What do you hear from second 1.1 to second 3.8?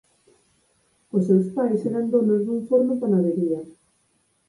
Os seus pais eran donos dun forno panadería.